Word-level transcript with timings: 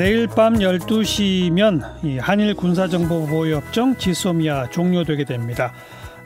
내일 0.00 0.28
밤 0.28 0.54
12시면 0.54 1.82
이 2.02 2.16
한일 2.16 2.54
군사정보보호협정 2.54 3.96
지소미아 3.96 4.70
종료되게 4.70 5.24
됩니다. 5.24 5.74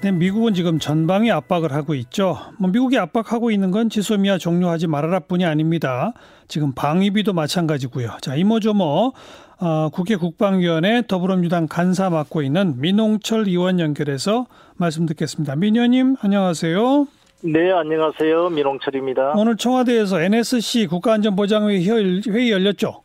네, 0.00 0.12
미국은 0.12 0.54
지금 0.54 0.79
전방위 0.79 1.33
압박을 1.33 1.73
하고 1.73 1.97
있죠. 1.97 2.39
뭐 2.60 2.71
미국이 2.71 2.97
압박하고 2.97 3.50
있는 3.50 3.73
건 3.73 3.91
지소미아 3.91 4.39
종료하지 4.39 4.87
말아라 4.87 5.18
뿐이 5.18 5.45
아닙니다. 5.45 6.13
지금 6.47 6.73
방위비도 6.73 7.33
마찬가지고요. 7.33 8.11
자 8.21 8.37
이모저모 8.37 9.12
어, 9.59 9.88
국회 9.93 10.14
국방위원회 10.14 11.02
더불어민주당 11.09 11.66
간사 11.66 12.11
맡고 12.11 12.43
있는 12.43 12.80
민홍철 12.80 13.48
의원 13.48 13.80
연결해서 13.80 14.46
말씀 14.77 15.04
듣겠습니다. 15.04 15.56
민 15.56 15.75
의원님 15.75 16.14
안녕하세요. 16.20 17.09
네, 17.43 17.72
안녕하세요. 17.72 18.50
민홍철입니다. 18.50 19.32
오늘 19.34 19.56
청와대에서 19.56 20.20
NSC 20.20 20.86
국가안전보장회의 20.86 22.22
회의 22.29 22.52
열렸죠? 22.52 23.04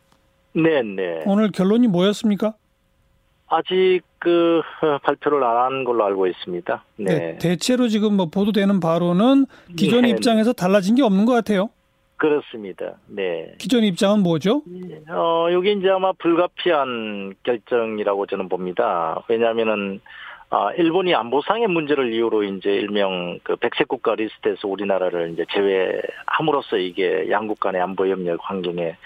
네, 0.52 0.82
네. 0.82 1.20
오늘 1.26 1.50
결론이 1.50 1.86
뭐였습니까? 1.88 2.54
아직 3.48 4.00
그 4.18 4.60
발표를 5.02 5.42
안 5.42 5.56
한 5.56 5.84
걸로 5.84 6.04
알고 6.04 6.26
있습니다. 6.26 6.84
네. 6.96 7.04
네. 7.04 7.38
대체로 7.38 7.88
지금 7.88 8.14
뭐 8.16 8.26
보도되는 8.26 8.80
바로는 8.80 9.46
기존 9.76 10.02
네. 10.02 10.10
입장에서 10.10 10.52
달라진 10.52 10.94
게 10.94 11.02
없는 11.02 11.24
것 11.26 11.32
같아요. 11.32 11.70
그렇습니다. 12.16 12.96
네. 13.06 13.54
기존 13.58 13.82
입장은 13.82 14.22
뭐죠? 14.22 14.62
어, 15.08 15.48
여기 15.52 15.72
이제 15.72 15.88
아마 15.88 16.12
불가피한 16.12 17.34
결정이라고 17.42 18.26
저는 18.26 18.48
봅니다. 18.48 19.22
왜냐하면은 19.28 20.00
아, 20.50 20.72
일본이 20.76 21.14
안보상의 21.14 21.68
문제를 21.68 22.12
이유로 22.12 22.42
이제 22.42 22.70
일명 22.70 23.38
그 23.42 23.56
백색 23.56 23.88
국가 23.88 24.14
리스트에서 24.16 24.68
우리나라를 24.68 25.30
이제 25.32 25.46
제외함으로써 25.52 26.76
이게 26.76 27.30
양국 27.30 27.60
간의 27.60 27.80
안보 27.80 28.06
협력 28.06 28.38
환경에 28.42 28.96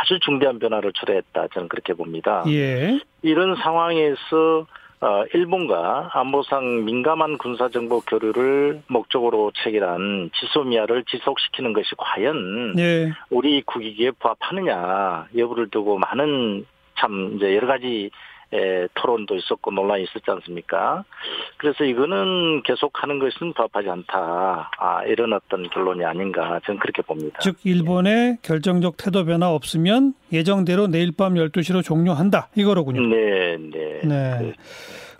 아주 0.00 0.18
중대한 0.20 0.58
변화를 0.58 0.92
초래했다. 0.92 1.48
저는 1.52 1.68
그렇게 1.68 1.92
봅니다. 1.92 2.42
예. 2.48 2.98
이런 3.22 3.54
상황에서 3.56 4.66
어, 5.02 5.24
일본과 5.32 6.10
안보상 6.12 6.84
민감한 6.84 7.38
군사정보 7.38 8.00
교류를 8.00 8.82
목적으로 8.86 9.50
체결한 9.62 10.30
지소미아를 10.34 11.04
지속시키는 11.04 11.72
것이 11.72 11.90
과연 11.96 12.74
예. 12.78 13.12
우리 13.30 13.62
국익에 13.62 14.10
부합하느냐 14.12 15.28
여부를 15.36 15.68
두고 15.70 15.98
많은 15.98 16.66
참 16.98 17.32
이제 17.36 17.56
여러 17.56 17.66
가지 17.66 18.10
에, 18.52 18.88
토론도 18.94 19.36
있었고 19.36 19.70
논란이 19.70 20.02
있었지 20.04 20.24
않습니까? 20.28 21.04
그래서 21.56 21.84
이거는 21.84 22.62
계속하는 22.64 23.18
것은 23.18 23.52
부합하지 23.54 23.88
않다. 23.88 24.70
아, 24.78 25.04
이런 25.04 25.32
어떤 25.32 25.68
결론이 25.70 26.04
아닌가 26.04 26.60
저는 26.66 26.80
그렇게 26.80 27.02
봅니다. 27.02 27.38
즉 27.40 27.56
일본의 27.64 28.38
결정적 28.42 28.96
태도 28.96 29.24
변화 29.24 29.50
없으면 29.50 30.14
예정대로 30.32 30.88
내일 30.88 31.12
밤 31.12 31.34
12시로 31.34 31.84
종료한다. 31.84 32.48
이거로군요. 32.56 33.06
네, 33.06 33.56
네. 33.56 34.00
네. 34.02 34.52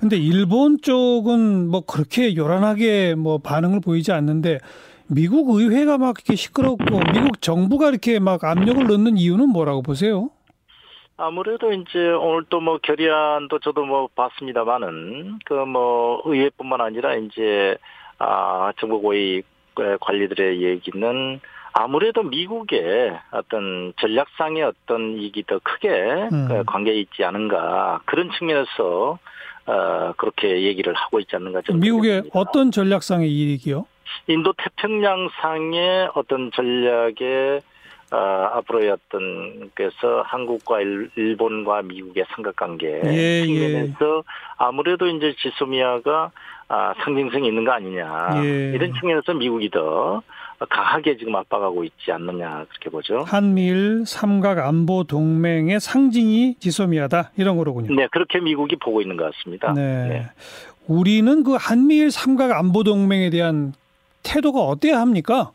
근데 0.00 0.16
일본 0.16 0.80
쪽은 0.80 1.68
뭐 1.68 1.82
그렇게 1.82 2.34
요란하게 2.34 3.14
뭐 3.16 3.38
반응을 3.38 3.80
보이지 3.80 4.12
않는데 4.12 4.58
미국 5.06 5.50
의회가 5.50 5.98
막 5.98 6.16
이렇게 6.18 6.36
시끄럽고 6.36 6.84
미국 7.12 7.42
정부가 7.42 7.90
이렇게 7.90 8.18
막 8.18 8.42
압력을 8.44 8.86
넣는 8.86 9.18
이유는 9.18 9.48
뭐라고 9.48 9.82
보세요? 9.82 10.30
아무래도 11.20 11.72
이제 11.72 11.98
오늘 12.12 12.44
또 12.48 12.60
뭐 12.60 12.78
결의안도 12.78 13.58
저도 13.60 13.84
뭐 13.84 14.08
봤습니다만은 14.14 15.38
그 15.44 15.54
뭐 15.66 16.22
의회뿐만 16.24 16.80
아니라 16.80 17.14
이제 17.14 17.76
아 18.18 18.72
정부 18.80 19.00
고위 19.00 19.42
관리들의 20.00 20.62
얘기는 20.62 21.40
아무래도 21.72 22.22
미국의 22.22 23.18
어떤 23.30 23.92
전략상의 24.00 24.62
어떤 24.62 25.16
이익이 25.18 25.44
더 25.46 25.60
크게 25.62 25.88
음. 26.32 26.48
그 26.48 26.64
관계 26.66 26.94
있지 26.94 27.22
않은가 27.24 28.00
그런 28.06 28.30
측면에서 28.32 29.18
어 29.66 30.12
그렇게 30.16 30.62
얘기를 30.62 30.92
하고 30.94 31.20
있지 31.20 31.36
않는가 31.36 31.62
저는 31.62 31.80
미국의 31.80 32.22
봅니다. 32.22 32.38
어떤 32.38 32.70
전략상의 32.72 33.30
이익이요? 33.30 33.86
인도 34.26 34.52
태평양상의 34.54 36.10
어떤 36.14 36.50
전략의 36.50 37.60
어, 38.10 38.16
앞으로의 38.16 38.90
어떤 38.90 39.70
그래서 39.74 40.22
한국과 40.24 40.80
일, 40.80 41.10
일본과 41.16 41.82
미국의 41.82 42.24
삼각관계 42.34 43.02
예, 43.04 43.46
측면에서 43.46 44.24
아무래도 44.56 45.06
이제 45.06 45.34
지소미아가 45.38 46.32
아, 46.68 46.94
상징성이 47.02 47.48
있는 47.48 47.64
거 47.64 47.72
아니냐 47.72 48.42
예. 48.44 48.72
이런 48.74 48.92
측면에서 48.94 49.34
미국이 49.34 49.70
더 49.70 50.22
강하게 50.68 51.16
지금 51.16 51.34
압박하고 51.36 51.84
있지 51.84 52.12
않느냐 52.12 52.66
그렇게 52.68 52.90
보죠. 52.90 53.24
한미일 53.26 54.04
삼각 54.06 54.58
안보 54.58 55.04
동맹의 55.04 55.80
상징이 55.80 56.56
지소미아다 56.58 57.30
이런 57.36 57.56
거로군요. 57.56 57.94
네 57.94 58.08
그렇게 58.10 58.40
미국이 58.40 58.76
보고 58.76 59.00
있는 59.00 59.16
것 59.16 59.32
같습니다. 59.32 59.72
네. 59.72 60.26
우리는 60.86 61.44
그 61.44 61.56
한미일 61.58 62.10
삼각 62.10 62.52
안보 62.52 62.82
동맹에 62.82 63.30
대한 63.30 63.72
태도가 64.22 64.60
어때야 64.60 65.00
합니까? 65.00 65.52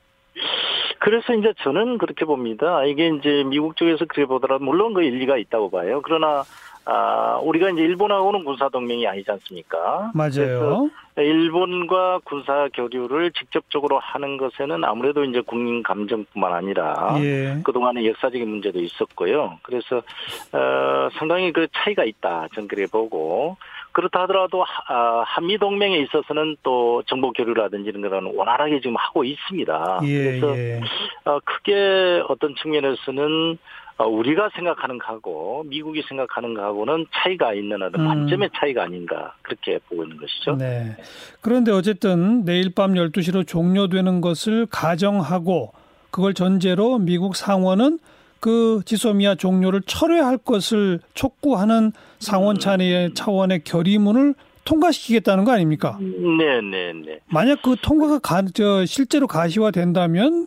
그래서 1.05 1.35
이제 1.35 1.53
저는 1.59 1.99
그렇게 1.99 2.25
봅니다. 2.25 2.83
이게 2.83 3.09
이제 3.09 3.43
미국 3.45 3.75
쪽에서 3.77 4.05
그렇게 4.05 4.25
보더라도 4.25 4.66
물론 4.66 4.95
그 4.95 5.03
일리가 5.03 5.38
있다고 5.38 5.69
봐요. 5.69 6.01
그러나 6.03 6.43
아 6.83 7.39
우리가 7.43 7.69
이제 7.69 7.81
일본하고는 7.83 8.43
군사 8.43 8.69
동맹이 8.69 9.05
아니지 9.07 9.29
않습니까? 9.29 10.11
맞아요. 10.16 10.89
일본과 11.17 12.21
군사 12.23 12.67
교류를 12.73 13.33
직접적으로 13.33 13.99
하는 13.99 14.38
것에는 14.38 14.83
아무래도 14.83 15.23
이제 15.23 15.41
국민 15.41 15.83
감정뿐만 15.83 16.53
아니라 16.53 17.16
예. 17.19 17.59
그동안의 17.63 18.07
역사적인 18.07 18.49
문제도 18.49 18.79
있었고요. 18.79 19.59
그래서 19.61 19.97
어, 19.97 21.09
상당히 21.19 21.53
그 21.53 21.67
차이가 21.72 22.03
있다. 22.03 22.47
저는 22.55 22.67
그렇게 22.67 22.89
보고 22.91 23.57
그렇다 23.95 24.23
하더라도 24.23 24.63
하- 24.63 24.83
아, 24.94 25.23
한미 25.25 25.57
동맹에 25.57 25.97
있어서는 26.00 26.57
또 26.63 27.01
정보 27.07 27.31
교류라든지 27.31 27.89
이런 27.89 28.01
거는 28.01 28.35
원활하게 28.35 28.81
지금 28.81 28.97
하고 28.97 29.23
있습니다. 29.23 30.01
예, 30.03 30.23
그래서 30.39 30.57
예. 30.57 30.81
어, 31.23 31.39
크게 31.44 32.22
어떤 32.28 32.53
측면에서는 32.61 33.57
어, 33.97 34.05
우리가 34.05 34.50
생각하는 34.53 34.97
거하고 34.97 35.63
미국이 35.67 36.01
생각하는 36.09 36.53
거하고는 36.53 37.05
차이가 37.13 37.53
있는 37.53 37.81
어떤 37.81 38.01
음. 38.01 38.07
관점의 38.07 38.50
차이가 38.53 38.84
아닌가 38.84 39.34
그렇게 39.41 39.79
보고 39.88 40.03
있는 40.03 40.17
것이죠. 40.17 40.57
네. 40.57 40.97
그런데 41.39 41.72
어쨌든 41.72 42.44
내일 42.44 42.73
밤 42.75 42.95
12시로 42.95 43.47
종료되는 43.47 44.19
것을 44.19 44.67
가정하고 44.69 45.72
그걸 46.11 46.34
전제로 46.34 46.97
미국 47.00 47.38
상원은 47.38 48.00
그 48.45 48.81
지소미아 48.85 49.33
종료를 49.33 49.81
철회할 49.88 50.38
것을 50.38 51.00
촉구하는 51.16 51.94
상원 52.19 52.59
차원의 52.59 53.16
차원의 53.16 53.63
결의문을 53.63 54.35
통과시키겠다는 54.66 55.45
거 55.45 55.51
아닙니까? 55.51 55.97
네, 56.00 56.61
네, 56.61 56.94
네. 56.94 57.19
만약 57.25 57.63
그 57.63 57.75
통과가 57.81 58.19
가, 58.19 58.44
저 58.53 58.85
실제로 58.85 59.25
가시화된다면 59.25 60.45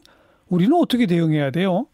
우리는 0.48 0.72
어떻게 0.76 1.06
대응해야 1.06 1.50
돼요? 1.50 1.86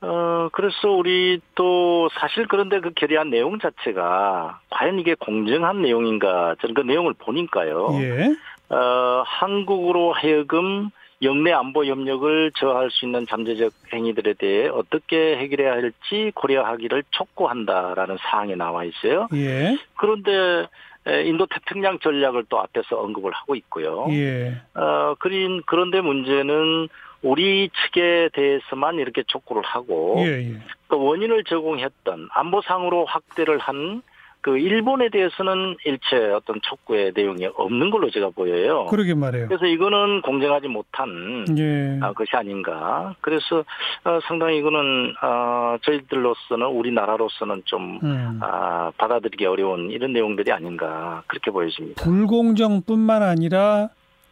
어, 0.00 0.48
그래서 0.52 0.88
우리 0.88 1.38
또 1.54 2.08
사실 2.18 2.46
그런데 2.48 2.80
그 2.80 2.92
결의안 2.96 3.28
내용 3.28 3.58
자체가 3.58 4.60
과연 4.70 4.98
이게 5.00 5.14
공정한 5.16 5.82
내용인가 5.82 6.54
저는 6.62 6.74
그 6.74 6.80
내용을 6.80 7.12
보니까요. 7.12 7.90
예. 8.00 8.74
어, 8.74 9.22
한국으로 9.26 10.14
하여금 10.14 10.88
영내 11.22 11.52
안보 11.52 11.84
협력을 11.84 12.52
저할 12.56 12.90
수 12.90 13.04
있는 13.04 13.26
잠재적 13.26 13.72
행위들에 13.92 14.34
대해 14.34 14.68
어떻게 14.68 15.36
해결해야 15.36 15.72
할지 15.72 16.32
고려하기를 16.34 17.04
촉구한다라는 17.10 18.16
사항이 18.18 18.56
나와 18.56 18.84
있어요. 18.84 19.28
예. 19.34 19.76
그런데 19.96 20.66
에, 21.06 21.24
인도 21.24 21.46
태평양 21.46 21.98
전략을 21.98 22.44
또 22.48 22.58
앞에서 22.60 23.00
언급을 23.00 23.32
하고 23.32 23.54
있고요. 23.54 24.06
예. 24.10 24.54
어, 24.74 25.14
그린, 25.18 25.62
그런데 25.66 26.00
문제는 26.00 26.88
우리 27.22 27.68
측에 27.68 28.30
대해서만 28.32 28.98
이렇게 28.98 29.22
촉구를 29.26 29.62
하고 29.62 30.16
예. 30.18 30.52
예. 30.52 30.58
그 30.88 30.96
원인을 30.96 31.44
제공했던 31.44 32.28
안보상으로 32.32 33.04
확대를 33.04 33.58
한 33.58 34.02
그 34.42 34.58
일본에 34.58 35.10
대해서는 35.10 35.76
일체 35.84 36.16
어떤 36.32 36.60
촉구의 36.62 37.12
내용이 37.14 37.46
없는 37.54 37.90
걸로 37.90 38.10
제가 38.10 38.30
보여요. 38.30 38.86
그러게 38.86 39.14
말해요. 39.14 39.48
그래서 39.48 39.66
이거는 39.66 40.22
공정하지 40.22 40.68
못한 40.68 41.44
예. 41.58 41.98
아, 42.00 42.12
것이 42.12 42.30
아닌가. 42.34 43.14
그래서 43.20 43.64
어, 44.04 44.18
상당히 44.26 44.58
이거는 44.58 45.14
어, 45.22 45.76
저희들로서는 45.82 46.66
우리나라로서는 46.66 47.62
좀 47.66 48.00
음. 48.02 48.40
아, 48.42 48.90
받아들이기 48.96 49.44
어려운 49.44 49.90
이런 49.90 50.12
내용들이 50.12 50.50
아닌가 50.52 51.22
그렇게 51.26 51.50
보여집니다. 51.50 52.02
불공정뿐만 52.02 53.22
아니라 53.22 53.90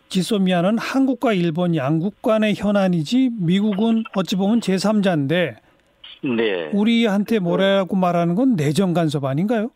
지소미아는 0.08 0.78
한국과 0.78 1.34
일본 1.34 1.76
양국 1.76 2.22
간의 2.22 2.54
현안이지 2.56 3.32
미국은 3.40 4.04
어찌 4.16 4.36
보면 4.36 4.60
제3자인데 4.60 5.56
네. 6.24 6.70
우리한테 6.72 7.38
뭐라고 7.40 7.94
말하는 7.94 8.34
건 8.34 8.56
내정 8.56 8.94
간섭 8.94 9.26
아닌가요? 9.26 9.70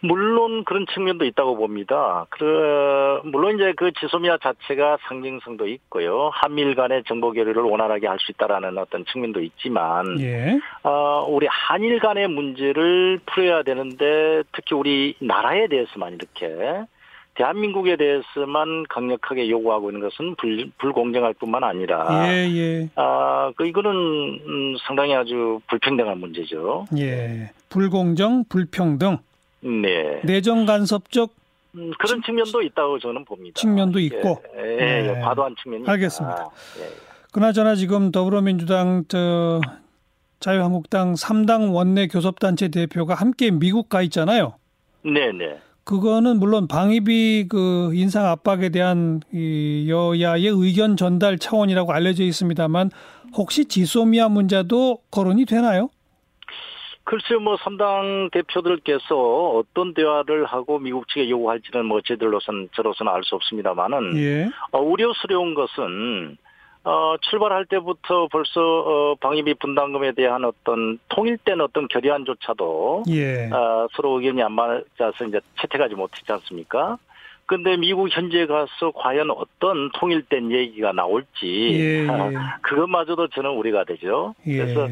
물론 0.00 0.64
그런 0.64 0.86
측면도 0.92 1.24
있다고 1.24 1.56
봅니다. 1.56 2.26
그 2.30 3.20
물론 3.24 3.56
이제 3.56 3.72
그 3.76 3.92
지소미아 3.92 4.38
자체가 4.42 4.98
상징성도 5.08 5.66
있고요. 5.68 6.30
한미일 6.32 6.74
간의 6.74 7.04
정보 7.06 7.32
교류를 7.32 7.62
원활하게 7.62 8.06
할 8.06 8.16
수 8.18 8.32
있다라는 8.32 8.78
어떤 8.78 9.04
측면도 9.04 9.40
있지만, 9.42 10.18
예. 10.20 10.58
어, 10.82 11.26
우리 11.28 11.46
한일 11.48 11.98
간의 11.98 12.28
문제를 12.28 13.20
풀어야 13.26 13.62
되는데 13.62 14.42
특히 14.52 14.74
우리 14.74 15.14
나라에 15.20 15.68
대해서만 15.68 16.14
이렇게 16.14 16.86
대한민국에 17.34 17.96
대해서만 17.96 18.84
강력하게 18.88 19.50
요구하고 19.50 19.90
있는 19.90 20.00
것은 20.08 20.36
불, 20.36 20.70
불공정할 20.78 21.34
뿐만 21.34 21.62
아니라, 21.64 22.26
예, 22.32 22.48
예. 22.48 22.88
아, 22.96 23.52
그 23.56 23.66
이거는 23.66 23.90
음, 23.92 24.76
상당히 24.86 25.14
아주 25.14 25.60
불평등한 25.68 26.18
문제죠. 26.18 26.86
예. 26.96 27.50
불공정, 27.68 28.44
불평등, 28.48 29.18
네. 29.66 30.20
내정 30.24 30.64
간섭적 30.66 31.30
음, 31.74 31.90
그런 31.98 32.22
측면도 32.22 32.62
있다고 32.62 32.98
저는 32.98 33.24
봅니다. 33.24 33.60
측면도 33.60 33.98
있고. 34.00 34.42
예, 34.56 34.62
예, 34.62 35.12
네. 35.12 35.20
과도한 35.20 35.54
측면이 35.62 35.84
알겠습니다. 35.86 36.34
있다. 36.34 36.50
예. 36.80 36.88
그나저나 37.32 37.74
지금 37.74 38.12
더불어민주당 38.12 39.04
저 39.08 39.60
자유한국당 40.40 41.14
3당 41.14 41.74
원내 41.74 42.06
교섭단체 42.06 42.68
대표가 42.68 43.14
함께 43.14 43.50
미국 43.50 43.88
가 43.88 44.00
있잖아요. 44.02 44.54
네, 45.02 45.32
네. 45.32 45.58
그거는 45.84 46.38
물론 46.38 46.66
방위비 46.66 47.46
그 47.48 47.90
인상 47.94 48.26
압박에 48.26 48.70
대한 48.70 49.20
이 49.32 49.86
여야의 49.88 50.46
의견 50.46 50.96
전달 50.96 51.38
차원이라고 51.38 51.92
알려져 51.92 52.24
있습니다만 52.24 52.90
혹시 53.34 53.66
지소미아 53.66 54.28
문제도 54.28 54.98
거론이 55.10 55.44
되나요? 55.44 55.90
글쎄요, 57.06 57.38
뭐, 57.38 57.56
3당 57.56 58.32
대표들께서 58.32 59.14
어떤 59.14 59.94
대화를 59.94 60.44
하고 60.44 60.80
미국 60.80 61.06
측에 61.06 61.30
요구할지는 61.30 61.86
뭐, 61.86 62.00
저들로선, 62.00 62.70
저로서는 62.74 63.12
알 63.12 63.22
수 63.22 63.36
없습니다만은, 63.36 64.16
예. 64.18 64.48
어, 64.72 64.80
우려스러운 64.80 65.54
것은, 65.54 66.36
어, 66.82 67.16
출발할 67.20 67.66
때부터 67.66 68.26
벌써, 68.26 68.60
어, 68.60 69.14
방위비 69.20 69.54
분담금에 69.54 70.12
대한 70.12 70.44
어떤 70.44 70.98
통일된 71.08 71.60
어떤 71.60 71.86
결의안조차도, 71.86 73.04
예. 73.10 73.50
어, 73.52 73.86
서로 73.92 74.18
의견이 74.18 74.42
안 74.42 74.50
맞아서 74.52 75.24
이제 75.28 75.40
채택하지 75.60 75.94
못했지 75.94 76.30
않습니까? 76.32 76.98
근데 77.46 77.76
미국 77.76 78.08
현지에 78.10 78.46
가서 78.46 78.90
과연 78.94 79.30
어떤 79.30 79.90
통일된 79.92 80.50
얘기가 80.50 80.92
나올지, 80.92 81.70
예, 81.78 82.08
아, 82.08 82.32
예. 82.32 82.36
그것마저도 82.62 83.28
저는 83.28 83.50
우려가 83.50 83.84
되죠. 83.84 84.34
예. 84.46 84.56
그래서 84.56 84.88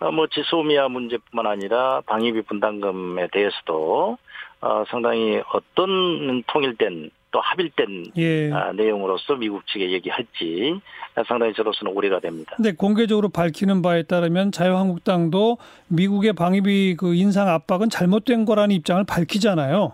어, 0.00 0.10
뭐 0.10 0.26
지소미아 0.26 0.88
문제뿐만 0.88 1.46
아니라 1.46 2.00
방위비 2.06 2.42
분담금에 2.42 3.28
대해서도 3.30 4.16
어, 4.60 4.84
상당히 4.88 5.40
어떤 5.52 6.42
통일된 6.44 7.10
또 7.30 7.40
합일된 7.40 8.06
예. 8.16 8.50
아, 8.52 8.72
내용으로서 8.72 9.36
미국 9.36 9.66
측에 9.66 9.90
얘기할지 9.90 10.80
상당히 11.26 11.52
저로서는 11.52 11.92
우려가 11.92 12.20
됩니다. 12.20 12.54
근데 12.56 12.72
공개적으로 12.72 13.28
밝히는 13.28 13.82
바에 13.82 14.04
따르면 14.04 14.50
자유한국당도 14.50 15.58
미국의 15.88 16.32
방위비 16.32 16.96
그 16.98 17.14
인상 17.14 17.48
압박은 17.48 17.90
잘못된 17.90 18.46
거라는 18.46 18.74
입장을 18.74 19.04
밝히잖아요. 19.04 19.92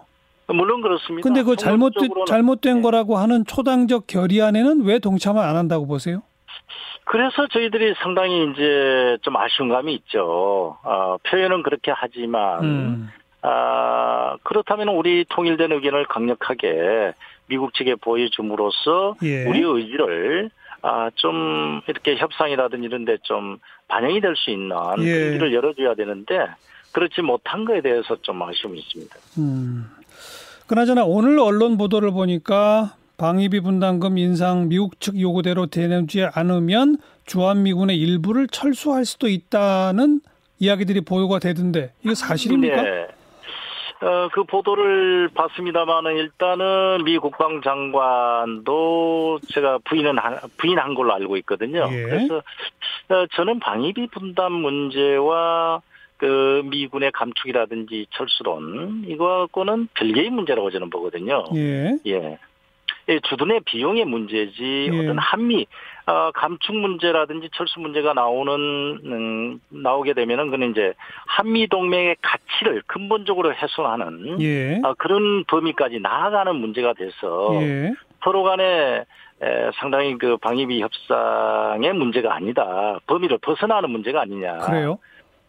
물론 0.48 0.82
그렇습니다. 0.82 1.26
근데 1.26 1.42
그 1.42 1.56
잘못 1.56 1.92
잘못된 2.26 2.76
네. 2.76 2.82
거라고 2.82 3.16
하는 3.16 3.44
초당적 3.46 4.06
결의안에는 4.06 4.84
왜 4.84 4.98
동참을 4.98 5.42
안 5.42 5.56
한다고 5.56 5.86
보세요? 5.86 6.22
그래서 7.06 7.46
저희들이 7.48 7.94
상당히 8.02 8.50
이제 8.50 9.18
좀 9.22 9.36
아쉬운 9.36 9.68
감이 9.68 9.94
있죠. 9.94 10.76
어, 10.82 11.16
표현은 11.22 11.62
그렇게 11.62 11.92
하지만 11.94 12.64
음. 12.64 13.10
아, 13.42 14.36
그렇다면 14.42 14.88
우리 14.88 15.24
통일된 15.28 15.70
의견을 15.72 16.06
강력하게 16.06 17.12
미국 17.46 17.74
측에 17.74 17.94
보여줌으로써 17.96 19.16
예. 19.22 19.44
우리의 19.44 19.64
의지를 19.64 20.50
아, 20.80 21.10
좀 21.14 21.82
이렇게 21.88 22.16
협상이라든지 22.16 22.86
이런 22.86 23.04
데 23.04 23.16
좀 23.22 23.58
반영이 23.88 24.20
될 24.22 24.34
수 24.36 24.50
있는 24.50 24.74
예. 25.00 25.32
길을 25.32 25.52
열어줘야 25.52 25.94
되는데 25.94 26.46
그렇지 26.92 27.20
못한 27.22 27.64
거에 27.66 27.82
대해서 27.82 28.16
좀 28.22 28.42
아쉬움이 28.42 28.78
있습니다. 28.78 29.16
음. 29.38 29.86
그나저나 30.66 31.04
오늘 31.04 31.38
언론 31.38 31.76
보도를 31.76 32.10
보니까 32.10 32.94
방위비 33.18 33.60
분담금 33.60 34.18
인상 34.18 34.68
미국 34.68 34.98
측 35.00 35.20
요구대로 35.20 35.66
되지 35.66 36.26
않으면 36.32 36.96
주한미군의 37.26 37.98
일부를 37.98 38.48
철수할 38.48 39.04
수도 39.04 39.28
있다는 39.28 40.20
이야기들이 40.58 41.02
보도가 41.02 41.38
되던데 41.38 41.92
이거 42.02 42.14
사실입니까? 42.14 42.82
네. 42.82 43.06
어, 44.02 44.28
그 44.32 44.42
보도를 44.44 45.28
봤습니다만은 45.34 46.16
일단은 46.16 47.04
미 47.04 47.18
국방장관도 47.18 48.60
제가 49.48 49.78
부인은 49.84 50.18
한, 50.18 50.38
부인한 50.58 50.94
걸로 50.94 51.14
알고 51.14 51.36
있거든요. 51.38 51.88
예. 51.90 52.02
그래서 52.02 52.36
어, 52.36 53.26
저는 53.34 53.60
방위비 53.60 54.08
분담 54.08 54.52
문제와 54.52 55.80
그 56.16 56.62
미군의 56.66 57.12
감축이라든지 57.12 58.06
철수론 58.10 59.04
이거하고는 59.08 59.88
별개의 59.94 60.30
문제라고 60.30 60.70
저는 60.70 60.90
보거든요. 60.90 61.44
예. 61.54 61.98
예. 62.06 62.38
예, 63.08 63.20
주둔의 63.20 63.60
비용의 63.66 64.06
문제지 64.06 64.88
예. 64.90 64.98
어떤 64.98 65.18
한미 65.18 65.66
어, 66.06 66.30
감축 66.32 66.74
문제라든지 66.76 67.48
철수 67.54 67.80
문제가 67.80 68.12
나오는 68.12 68.52
음, 69.04 69.60
나오게 69.68 70.12
되면은 70.14 70.50
그는 70.50 70.70
이제 70.70 70.92
한미 71.26 71.66
동맹의 71.68 72.16
가치를 72.20 72.82
근본적으로 72.86 73.54
훼손하는 73.54 74.40
예. 74.40 74.80
아, 74.84 74.94
그런 74.98 75.44
범위까지 75.44 76.00
나아가는 76.00 76.54
문제가 76.56 76.92
돼서 76.92 77.50
예. 77.62 77.92
서로 78.22 78.42
간에 78.42 79.04
에, 79.42 79.70
상당히 79.74 80.16
그 80.16 80.36
방위비 80.38 80.80
협상의 80.80 81.92
문제가 81.92 82.34
아니다 82.34 82.98
범위를 83.06 83.38
벗어나는 83.38 83.90
문제가 83.90 84.22
아니냐. 84.22 84.58
그래요. 84.58 84.98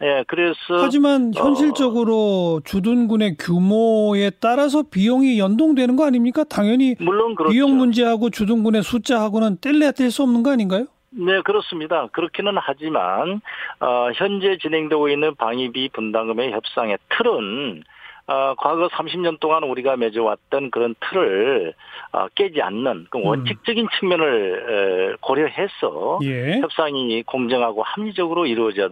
예, 0.02 0.24
그래서 0.26 0.56
하지만 0.70 1.32
어. 1.36 1.40
현실적으로 1.40 2.60
주둔군의 2.64 3.36
규모에 3.38 4.30
따라서 4.40 4.82
비용이 4.82 5.38
연동되는 5.38 5.96
거 5.96 6.04
아닙니까? 6.06 6.44
당연히 6.44 6.96
물론 6.98 7.34
그렇죠. 7.34 7.52
비용 7.52 7.76
문제하고 7.78 8.30
주둔군의 8.30 8.82
숫자하고는 8.82 9.58
뗄래야 9.60 9.92
뗄 9.92 10.10
수 10.10 10.22
없는 10.22 10.42
거 10.42 10.50
아닌가요? 10.52 10.86
네, 11.10 11.40
그렇습니다. 11.42 12.08
그렇기는 12.12 12.52
하지만 12.60 13.40
어, 13.80 14.10
현재 14.14 14.58
진행되고 14.60 15.08
있는 15.08 15.34
방위비 15.34 15.90
분담금의 15.94 16.52
협상의 16.52 16.98
틀은 17.08 17.82
어, 18.28 18.54
과거 18.58 18.88
30년 18.88 19.38
동안 19.38 19.62
우리가 19.62 19.96
맺어왔던 19.96 20.72
그런 20.72 20.96
틀을 21.00 21.74
어, 22.12 22.26
깨지 22.34 22.60
않는 22.60 23.06
그 23.10 23.20
원칙적인 23.22 23.86
측면을 23.98 25.12
에, 25.12 25.16
고려해서 25.20 26.18
예. 26.24 26.58
협상이 26.60 27.22
공정하고 27.22 27.84
합리적으로 27.84 28.46
이루어져야 28.46 28.88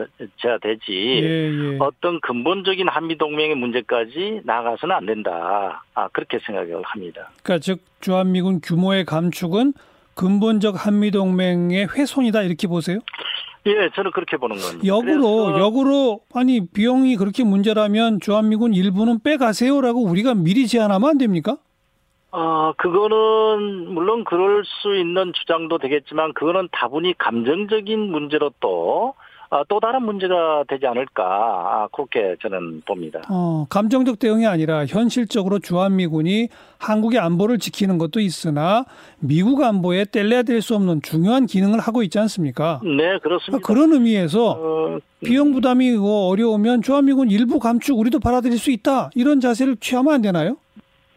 되지 0.62 0.92
예, 0.92 1.50
예. 1.50 1.76
어떤 1.80 2.20
근본적인 2.20 2.88
한미 2.88 3.18
동맹의 3.18 3.56
문제까지 3.56 4.42
나가서는 4.44 4.94
안 4.94 5.06
된다. 5.06 5.82
아, 5.94 6.08
그렇게 6.08 6.38
생각을 6.38 6.82
합니다. 6.84 7.30
그러니까 7.42 7.62
즉 7.62 7.80
주한미군 8.00 8.60
규모의 8.62 9.04
감축은 9.04 9.72
근본적 10.14 10.86
한미 10.86 11.10
동맹의 11.10 11.88
훼손이다 11.88 12.42
이렇게 12.42 12.66
보세요? 12.66 12.98
예, 13.66 13.88
저는 13.94 14.10
그렇게 14.10 14.36
보는 14.36 14.56
겁니다. 14.56 14.86
역으로 14.86 15.46
그래서 15.46 15.58
역으로 15.58 16.20
아니 16.34 16.66
비용이 16.66 17.16
그렇게 17.16 17.44
문제라면 17.44 18.20
주한미군 18.20 18.74
일부는 18.74 19.20
빼가세요라고 19.22 20.02
우리가 20.04 20.34
미리 20.34 20.66
제안하면 20.66 21.08
안 21.08 21.18
됩니까? 21.18 21.56
아, 22.36 22.74
그거는 22.76 23.94
물론 23.94 24.24
그럴 24.24 24.64
수 24.64 24.96
있는 24.96 25.32
주장도 25.32 25.78
되겠지만 25.78 26.34
그거는 26.34 26.68
다분히 26.72 27.14
감정적인 27.16 28.10
문제로 28.10 28.50
또, 28.58 29.14
아, 29.16 29.24
또 29.68 29.78
다른 29.80 30.02
문제가 30.02 30.64
되지 30.68 30.86
않을까. 30.86 31.22
아, 31.24 31.88
그렇게 31.92 32.36
저는 32.42 32.82
봅니다. 32.86 33.20
어, 33.30 33.66
감정적 33.70 34.18
대응이 34.18 34.46
아니라 34.46 34.84
현실적으로 34.86 35.58
주한미군이 35.58 36.48
한국의 36.78 37.20
안보를 37.20 37.58
지키는 37.58 37.98
것도 37.98 38.20
있으나 38.20 38.84
미국 39.20 39.62
안보에 39.62 40.04
뗄래야 40.06 40.42
될 40.42 40.60
수 40.60 40.74
없는 40.76 41.02
중요한 41.02 41.46
기능을 41.46 41.78
하고 41.80 42.02
있지 42.02 42.18
않습니까? 42.18 42.80
네, 42.82 43.18
그렇습니다. 43.18 43.64
그런 43.66 43.92
의미에서 43.92 44.50
어, 44.50 44.98
비용 45.22 45.52
부담이 45.52 45.92
뭐 45.92 46.28
어려우면 46.28 46.80
주한미군 46.82 47.30
일부 47.30 47.58
감축 47.58 47.98
우리도 47.98 48.18
받아들일 48.20 48.56
수 48.58 48.70
있다 48.70 49.10
이런 49.14 49.40
자세를 49.40 49.76
취하면 49.76 50.14
안 50.14 50.22
되나요? 50.22 50.56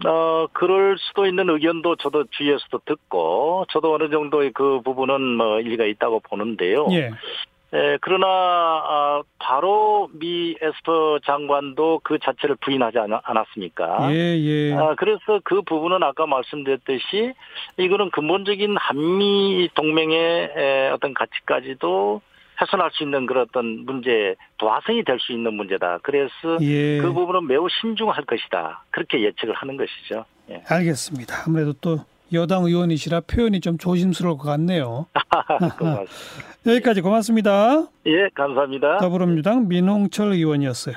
어, 0.05 0.45
그럴 0.53 0.97
수도 0.99 1.25
있는 1.25 1.49
의견도 1.49 1.95
저도 1.95 2.25
주위에서도 2.29 2.81
듣고, 2.85 3.65
저도 3.71 3.95
어느 3.95 4.09
정도의 4.11 4.51
그 4.53 4.79
부분은 4.85 5.21
뭐 5.37 5.59
일리가 5.59 5.85
있다고 5.85 6.19
보는데요. 6.19 6.87
예. 6.91 7.09
에, 7.73 7.97
그러나, 7.99 8.25
아, 8.27 9.21
바로 9.39 10.09
미 10.13 10.55
에스퍼 10.61 11.19
장관도 11.25 11.99
그 12.03 12.17
자체를 12.19 12.55
부인하지 12.61 12.97
않, 12.99 13.09
않았습니까? 13.23 14.13
예, 14.13 14.37
예. 14.39 14.73
아, 14.73 14.95
그래서 14.97 15.41
그 15.43 15.61
부분은 15.63 16.01
아까 16.01 16.25
말씀드렸듯이 16.25 17.33
이거는 17.77 18.11
근본적인 18.11 18.77
한미 18.77 19.69
동맹의 19.75 20.51
에, 20.55 20.89
어떤 20.89 21.13
가치까지도 21.13 22.21
훼손할 22.59 22.89
수 22.93 23.03
있는 23.03 23.25
그런 23.25 23.45
어떤 23.49 23.85
문제 23.85 24.35
도화성이 24.57 25.03
될 25.03 25.19
수 25.19 25.31
있는 25.33 25.53
문제다. 25.53 25.99
그래서 26.03 26.31
예. 26.61 26.97
그 26.99 27.11
부분은 27.13 27.47
매우 27.47 27.67
신중할 27.69 28.23
것이다. 28.25 28.83
그렇게 28.91 29.21
예측을 29.23 29.53
하는 29.53 29.77
것이죠. 29.77 30.25
예. 30.49 30.63
알겠습니다. 30.67 31.43
아무래도 31.45 31.73
또 31.73 31.97
여당 32.33 32.65
의원이시라 32.65 33.21
표현이 33.21 33.61
좀 33.61 33.77
조심스러울 33.77 34.37
것 34.37 34.43
같네요. 34.43 35.07
고맙습니다. 35.79 36.07
여기까지 36.65 37.01
고맙습니다. 37.01 37.87
예, 38.05 38.29
감사합니다. 38.33 38.97
더불어민주당 38.97 39.67
민홍철 39.67 40.33
의원이었어요. 40.33 40.95